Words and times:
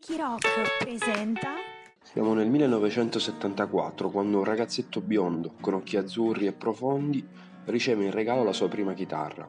Wikirock 0.00 0.78
presenta 0.78 1.56
Siamo 2.02 2.32
nel 2.32 2.48
1974 2.48 4.08
quando 4.08 4.38
un 4.38 4.44
ragazzetto 4.44 5.02
biondo 5.02 5.52
con 5.60 5.74
occhi 5.74 5.98
azzurri 5.98 6.46
e 6.46 6.52
profondi 6.52 7.22
riceve 7.66 8.04
in 8.04 8.10
regalo 8.10 8.42
la 8.42 8.54
sua 8.54 8.68
prima 8.68 8.94
chitarra. 8.94 9.46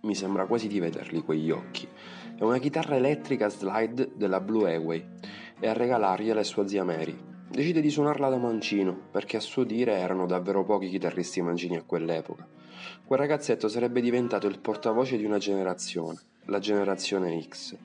Mi 0.00 0.16
sembra 0.16 0.46
quasi 0.46 0.66
di 0.66 0.80
vederli 0.80 1.22
quegli 1.22 1.52
occhi. 1.52 1.86
È 2.36 2.42
una 2.42 2.58
chitarra 2.58 2.96
elettrica 2.96 3.48
slide 3.48 4.10
della 4.16 4.40
Blue 4.40 4.74
Away 4.74 5.06
e 5.60 5.68
a 5.68 5.72
regalargliela 5.74 6.40
è 6.40 6.44
sua 6.44 6.66
zia 6.66 6.82
Mary. 6.82 7.16
Decide 7.48 7.80
di 7.80 7.90
suonarla 7.90 8.28
da 8.28 8.36
mancino 8.36 8.98
perché 9.12 9.36
a 9.36 9.40
suo 9.40 9.62
dire 9.62 9.92
erano 9.92 10.26
davvero 10.26 10.64
pochi 10.64 10.88
chitarristi 10.88 11.40
mancini 11.40 11.76
a 11.76 11.84
quell'epoca. 11.86 12.48
Quel 13.04 13.18
ragazzetto 13.20 13.68
sarebbe 13.68 14.00
diventato 14.00 14.48
il 14.48 14.58
portavoce 14.58 15.16
di 15.16 15.24
una 15.24 15.38
generazione, 15.38 16.18
la 16.46 16.58
generazione 16.58 17.40
X 17.40 17.76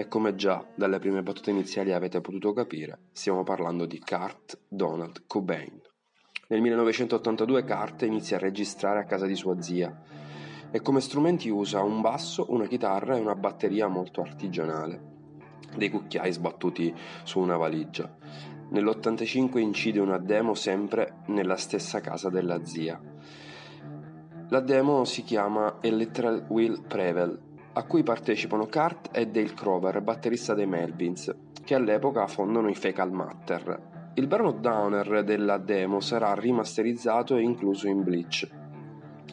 e 0.00 0.06
come 0.06 0.36
già 0.36 0.64
dalle 0.76 1.00
prime 1.00 1.24
battute 1.24 1.50
iniziali 1.50 1.92
avete 1.92 2.20
potuto 2.20 2.52
capire, 2.52 3.06
stiamo 3.10 3.42
parlando 3.42 3.84
di 3.84 3.98
Kurt 3.98 4.60
Donald 4.68 5.24
Cobain. 5.26 5.82
Nel 6.46 6.60
1982 6.60 7.64
Kurt 7.64 8.02
inizia 8.02 8.36
a 8.36 8.40
registrare 8.40 9.00
a 9.00 9.04
casa 9.04 9.26
di 9.26 9.34
sua 9.34 9.60
zia 9.60 10.00
e 10.70 10.80
come 10.82 11.00
strumenti 11.00 11.48
usa 11.48 11.82
un 11.82 12.00
basso, 12.00 12.46
una 12.50 12.68
chitarra 12.68 13.16
e 13.16 13.20
una 13.20 13.34
batteria 13.34 13.88
molto 13.88 14.20
artigianale, 14.20 15.02
dei 15.76 15.90
cucchiai 15.90 16.30
sbattuti 16.30 16.94
su 17.24 17.40
una 17.40 17.56
valigia. 17.56 18.08
Nell'85 18.70 19.58
incide 19.58 19.98
una 19.98 20.18
demo 20.18 20.54
sempre 20.54 21.22
nella 21.26 21.56
stessa 21.56 22.00
casa 22.00 22.30
della 22.30 22.64
zia. 22.64 23.02
La 24.50 24.60
demo 24.60 25.04
si 25.04 25.24
chiama 25.24 25.78
Electral 25.80 26.46
Will 26.50 26.86
Prevail 26.86 27.46
a 27.78 27.84
cui 27.84 28.02
partecipano 28.02 28.66
Kurt 28.66 29.10
e 29.12 29.28
Dale 29.28 29.54
Crover, 29.54 30.00
batterista 30.00 30.52
dei 30.52 30.66
Melvins, 30.66 31.32
che 31.62 31.76
all'epoca 31.76 32.26
fondano 32.26 32.68
i 32.68 32.74
Fecal 32.74 33.12
Matter. 33.12 34.10
Il 34.14 34.26
brano 34.26 34.50
Downer 34.50 35.22
della 35.22 35.58
demo 35.58 36.00
sarà 36.00 36.34
rimasterizzato 36.34 37.36
e 37.36 37.42
incluso 37.42 37.86
in 37.86 38.02
Bleach. 38.02 38.48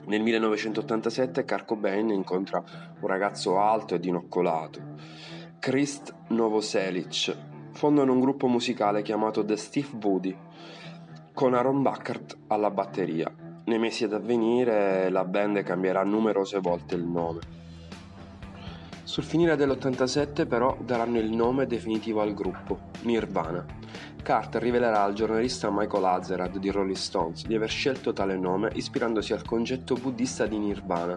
Nel 0.06 0.22
1987 0.22 1.44
Kurt 1.44 1.66
Cobain 1.66 2.10
incontra 2.10 2.64
un 3.00 3.08
ragazzo 3.08 3.58
alto 3.60 3.96
e 3.96 4.00
dinoccolato, 4.00 4.80
Krist 5.58 6.14
Novoselic. 6.28 7.36
Fondano 7.72 8.14
un 8.14 8.20
gruppo 8.20 8.46
musicale 8.46 9.02
chiamato 9.02 9.44
The 9.44 9.58
Steve 9.58 9.90
Woody, 10.00 10.38
con 11.34 11.56
Aaron 11.56 11.82
Buckert 11.82 12.38
alla 12.46 12.70
batteria. 12.70 13.34
Nei 13.66 13.80
mesi 13.80 14.04
ad 14.04 14.14
avvenire 14.14 15.10
la 15.10 15.26
band 15.26 15.64
cambierà 15.64 16.04
numerose 16.04 16.60
volte 16.60 16.94
il 16.94 17.06
nome. 17.06 17.64
Sul 19.06 19.24
finire 19.24 19.56
dell'87 19.56 20.48
però 20.48 20.76
daranno 20.84 21.20
il 21.20 21.30
nome 21.30 21.68
definitivo 21.68 22.22
al 22.22 22.34
gruppo, 22.34 22.90
Nirvana. 23.02 23.64
Carter 24.24 24.60
rivelerà 24.60 25.04
al 25.04 25.14
giornalista 25.14 25.70
Michael 25.70 26.06
Azerad 26.06 26.58
di 26.58 26.72
Rolling 26.72 26.96
Stones 26.96 27.46
di 27.46 27.54
aver 27.54 27.70
scelto 27.70 28.14
tale 28.14 28.36
nome 28.36 28.72
ispirandosi 28.74 29.32
al 29.34 29.46
concetto 29.46 29.94
buddista 29.94 30.48
di 30.48 30.58
Nirvana, 30.58 31.16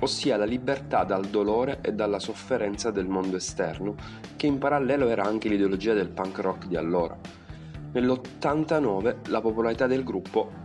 ossia 0.00 0.36
la 0.36 0.44
libertà 0.44 1.04
dal 1.04 1.24
dolore 1.24 1.78
e 1.80 1.94
dalla 1.94 2.18
sofferenza 2.18 2.90
del 2.90 3.08
mondo 3.08 3.36
esterno, 3.36 3.94
che 4.36 4.46
in 4.46 4.58
parallelo 4.58 5.08
era 5.08 5.24
anche 5.24 5.48
l'ideologia 5.48 5.94
del 5.94 6.10
punk 6.10 6.38
rock 6.40 6.66
di 6.66 6.76
allora. 6.76 7.18
Nell'89 7.92 9.30
la 9.30 9.40
popolarità 9.40 9.86
del 9.86 10.04
gruppo 10.04 10.61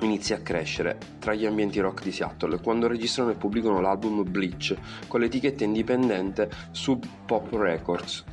inizia 0.00 0.36
a 0.36 0.40
crescere 0.40 0.98
tra 1.18 1.34
gli 1.34 1.46
ambienti 1.46 1.80
rock 1.80 2.02
di 2.02 2.12
Seattle 2.12 2.60
quando 2.60 2.86
registrano 2.86 3.30
e 3.30 3.34
pubblicano 3.34 3.80
l'album 3.80 4.28
Bleach 4.28 4.76
con 5.06 5.20
l'etichetta 5.20 5.64
indipendente 5.64 6.48
Sub 6.70 7.04
Pop 7.26 7.52
Records 7.52 8.24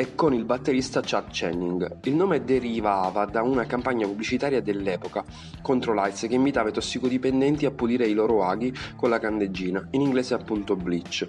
e 0.00 0.14
con 0.14 0.32
il 0.32 0.44
batterista 0.44 1.00
Chad 1.02 1.24
Channing. 1.32 1.98
Il 2.04 2.14
nome 2.14 2.44
derivava 2.44 3.24
da 3.24 3.42
una 3.42 3.66
campagna 3.66 4.06
pubblicitaria 4.06 4.62
dell'epoca 4.62 5.24
contro 5.60 5.92
l'AIDS 5.92 6.26
che 6.28 6.34
invitava 6.36 6.68
i 6.68 6.72
tossicodipendenti 6.72 7.66
a 7.66 7.72
pulire 7.72 8.06
i 8.06 8.14
loro 8.14 8.44
aghi 8.44 8.72
con 8.94 9.10
la 9.10 9.18
candeggina, 9.18 9.84
in 9.90 10.02
inglese 10.02 10.34
appunto 10.34 10.76
Bleach. 10.76 11.26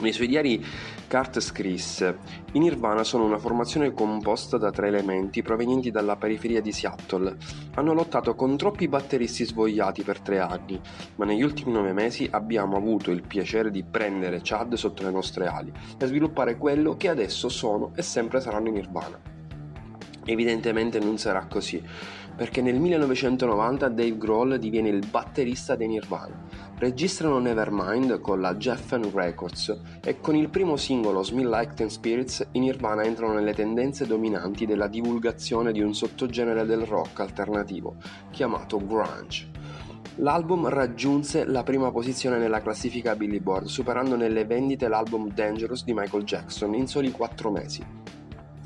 Nei 0.00 0.12
suoi 0.12 0.28
diari 0.28 0.64
Kurt 1.08 1.40
scrisse 1.40 2.18
I 2.52 2.58
Nirvana 2.58 3.04
sono 3.04 3.24
una 3.24 3.36
formazione 3.36 3.92
composta 3.92 4.56
da 4.56 4.70
tre 4.70 4.88
elementi 4.88 5.42
provenienti 5.42 5.90
dalla 5.90 6.16
periferia 6.16 6.62
di 6.62 6.72
Seattle. 6.72 7.36
Hanno 7.74 7.92
lottato 7.92 8.34
con 8.34 8.56
troppi 8.56 8.88
batteristi 8.88 9.44
svogliati 9.44 10.02
per 10.02 10.20
tre 10.20 10.38
anni, 10.38 10.80
ma 11.16 11.26
negli 11.26 11.42
ultimi 11.42 11.72
nove 11.72 11.92
mesi 11.92 12.26
abbiamo 12.30 12.78
avuto 12.78 13.10
il 13.10 13.22
piacere 13.26 13.70
di 13.70 13.82
prendere 13.82 14.40
Chad 14.42 14.74
sotto 14.74 15.02
le 15.02 15.10
nostre 15.10 15.46
ali 15.46 15.70
e 15.98 16.06
sviluppare 16.06 16.56
quello 16.56 16.96
che 16.96 17.08
adesso 17.08 17.50
sono 17.50 17.92
e 17.94 18.00
sempre 18.00 18.40
saranno 18.40 18.68
i 18.68 18.72
Nirvana. 18.72 19.20
Evidentemente 20.24 20.98
non 20.98 21.18
sarà 21.18 21.46
così, 21.46 21.82
perché 22.40 22.62
nel 22.62 22.80
1990 22.80 23.88
Dave 23.90 24.16
Grohl 24.16 24.56
diviene 24.56 24.88
il 24.88 25.06
batterista 25.06 25.76
dei 25.76 25.88
Nirvana 25.88 26.42
registrano 26.78 27.38
Nevermind 27.38 28.18
con 28.22 28.40
la 28.40 28.56
Geffen 28.56 29.10
Records 29.12 29.78
e 30.02 30.20
con 30.20 30.34
il 30.34 30.48
primo 30.48 30.76
singolo 30.76 31.22
Smell 31.22 31.50
Like 31.50 31.74
Teen 31.74 31.90
Spirits 31.90 32.48
i 32.52 32.60
Nirvana 32.60 33.02
entrano 33.02 33.34
nelle 33.34 33.52
tendenze 33.52 34.06
dominanti 34.06 34.64
della 34.64 34.86
divulgazione 34.86 35.70
di 35.70 35.82
un 35.82 35.92
sottogenere 35.92 36.64
del 36.64 36.86
rock 36.86 37.20
alternativo 37.20 37.96
chiamato 38.30 38.78
grunge. 38.78 39.50
L'album 40.16 40.66
raggiunse 40.66 41.44
la 41.44 41.62
prima 41.62 41.90
posizione 41.90 42.38
nella 42.38 42.62
classifica 42.62 43.16
Billboard, 43.16 43.66
superando 43.66 44.16
nelle 44.16 44.46
vendite 44.46 44.88
l'album 44.88 45.30
Dangerous 45.30 45.84
di 45.84 45.92
Michael 45.92 46.24
Jackson 46.24 46.72
in 46.72 46.86
soli 46.86 47.10
4 47.10 47.50
mesi. 47.50 47.84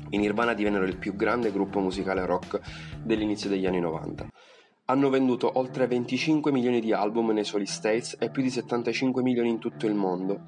I 0.09 0.17
Nirvana 0.17 0.53
divennero 0.53 0.85
il 0.85 0.97
più 0.97 1.15
grande 1.15 1.51
gruppo 1.51 1.79
musicale 1.79 2.25
rock 2.25 2.59
dell'inizio 3.03 3.49
degli 3.49 3.65
anni 3.65 3.79
90. 3.79 4.27
Hanno 4.85 5.09
venduto 5.09 5.51
oltre 5.57 5.87
25 5.87 6.51
milioni 6.51 6.79
di 6.79 6.93
album 6.93 7.31
nei 7.31 7.43
soli 7.43 7.65
States 7.65 8.15
e 8.19 8.29
più 8.29 8.43
di 8.43 8.51
75 8.51 9.23
milioni 9.23 9.49
in 9.49 9.59
tutto 9.59 9.87
il 9.87 9.95
mondo. 9.95 10.43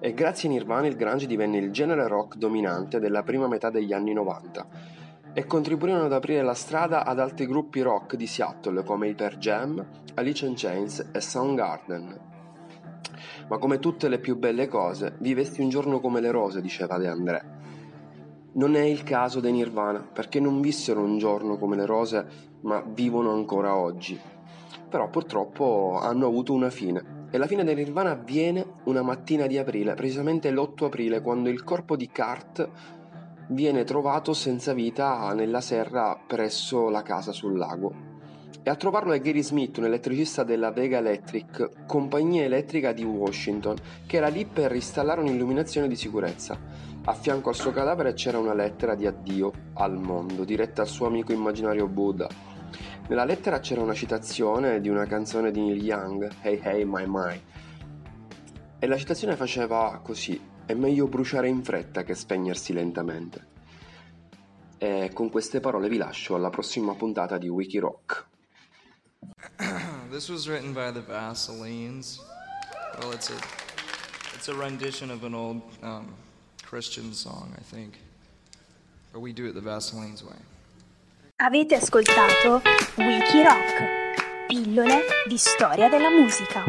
E 0.00 0.14
grazie 0.14 0.48
a 0.48 0.52
Nirvana 0.52 0.88
il 0.88 0.96
grunge 0.96 1.26
divenne 1.26 1.58
il 1.58 1.70
genere 1.70 2.08
rock 2.08 2.36
dominante 2.36 2.98
della 2.98 3.22
prima 3.22 3.46
metà 3.46 3.70
degli 3.70 3.92
anni 3.92 4.12
90 4.12 4.96
e 5.32 5.46
contribuirono 5.46 6.06
ad 6.06 6.12
aprire 6.12 6.42
la 6.42 6.54
strada 6.54 7.04
ad 7.04 7.20
altri 7.20 7.46
gruppi 7.46 7.80
rock 7.80 8.16
di 8.16 8.26
Seattle 8.26 8.82
come 8.82 9.08
i 9.08 9.14
Per 9.14 9.36
Jam, 9.36 9.86
Alice 10.14 10.44
in 10.44 10.54
Chains 10.56 11.10
e 11.12 11.20
Soundgarden. 11.20 12.20
Ma 13.48 13.58
come 13.58 13.78
tutte 13.78 14.08
le 14.08 14.18
più 14.18 14.36
belle 14.36 14.66
cose, 14.66 15.14
vivesti 15.20 15.60
un 15.60 15.68
giorno 15.68 16.00
come 16.00 16.20
le 16.20 16.32
rose, 16.32 16.60
diceva 16.60 16.98
De 16.98 17.06
André. 17.06 17.57
Non 18.50 18.74
è 18.74 18.80
il 18.80 19.02
caso 19.02 19.40
dei 19.40 19.52
Nirvana, 19.52 20.00
perché 20.00 20.40
non 20.40 20.60
vissero 20.60 21.00
un 21.00 21.18
giorno 21.18 21.58
come 21.58 21.76
le 21.76 21.86
rose, 21.86 22.26
ma 22.62 22.80
vivono 22.80 23.32
ancora 23.32 23.76
oggi. 23.76 24.18
Però 24.88 25.08
purtroppo 25.10 25.98
hanno 26.00 26.26
avuto 26.26 26.54
una 26.54 26.70
fine. 26.70 27.26
E 27.30 27.36
la 27.36 27.46
fine 27.46 27.62
dei 27.62 27.74
Nirvana 27.74 28.12
avviene 28.12 28.64
una 28.84 29.02
mattina 29.02 29.46
di 29.46 29.58
aprile, 29.58 29.94
precisamente 29.94 30.50
l'8 30.50 30.84
aprile, 30.84 31.20
quando 31.20 31.50
il 31.50 31.62
corpo 31.62 31.94
di 31.94 32.08
Kurt 32.08 32.70
viene 33.48 33.84
trovato 33.84 34.32
senza 34.32 34.72
vita 34.72 35.32
nella 35.34 35.60
serra 35.60 36.18
presso 36.26 36.88
la 36.88 37.02
casa 37.02 37.32
sul 37.32 37.56
lago. 37.56 38.17
E 38.62 38.70
a 38.70 38.76
trovarlo 38.76 39.12
è 39.12 39.20
Gary 39.20 39.42
Smith, 39.42 39.78
un 39.78 39.86
elettricista 39.86 40.44
della 40.44 40.72
Vega 40.72 40.98
Electric, 40.98 41.86
compagnia 41.86 42.42
elettrica 42.42 42.92
di 42.92 43.02
Washington, 43.02 43.76
che 44.06 44.16
era 44.18 44.28
lì 44.28 44.44
per 44.44 44.74
installare 44.74 45.20
un'illuminazione 45.20 45.88
di 45.88 45.96
sicurezza. 45.96 46.58
A 47.04 47.14
fianco 47.14 47.48
al 47.48 47.54
suo 47.54 47.70
cadavere 47.70 48.12
c'era 48.12 48.38
una 48.38 48.52
lettera 48.52 48.94
di 48.94 49.06
addio 49.06 49.52
al 49.74 49.98
mondo, 49.98 50.44
diretta 50.44 50.82
al 50.82 50.88
suo 50.88 51.06
amico 51.06 51.32
immaginario 51.32 51.86
Buddha. 51.88 52.28
Nella 53.08 53.24
lettera 53.24 53.60
c'era 53.60 53.80
una 53.80 53.94
citazione 53.94 54.82
di 54.82 54.90
una 54.90 55.06
canzone 55.06 55.50
di 55.50 55.62
Neil 55.62 55.82
Young, 55.82 56.30
Hey 56.42 56.60
Hey 56.62 56.84
My 56.84 57.04
My. 57.06 57.40
E 58.78 58.86
la 58.86 58.98
citazione 58.98 59.36
faceva 59.36 59.98
così: 60.02 60.38
È 60.66 60.74
meglio 60.74 61.08
bruciare 61.08 61.48
in 61.48 61.64
fretta 61.64 62.02
che 62.02 62.14
spegnersi 62.14 62.74
lentamente. 62.74 63.46
E 64.76 65.10
con 65.14 65.30
queste 65.30 65.60
parole 65.60 65.88
vi 65.88 65.96
lascio 65.96 66.34
alla 66.34 66.50
prossima 66.50 66.94
puntata 66.94 67.38
di 67.38 67.48
Wikirock. 67.48 68.27
This 70.10 70.30
was 70.30 70.48
written 70.48 70.72
by 70.72 70.90
the 70.90 71.00
Vaselines. 71.02 72.20
Well, 72.98 73.12
it's 73.12 73.28
a 73.30 73.36
it's 74.34 74.48
a 74.48 74.54
rendition 74.54 75.10
of 75.10 75.22
an 75.22 75.34
old 75.34 75.60
um, 75.82 76.14
Christian 76.62 77.12
song, 77.12 77.52
I 77.58 77.60
think. 77.62 77.98
But 79.12 79.20
we 79.20 79.32
do 79.34 79.46
it 79.46 79.54
the 79.54 79.60
Vaselines 79.60 80.22
way. 80.22 80.36
Avete 81.40 81.74
ascoltato 81.74 82.62
Wiki 82.96 83.42
Rock, 83.42 84.46
pillole 84.48 85.02
di 85.28 85.36
storia 85.36 85.88
della 85.90 86.10
musica. 86.10 86.64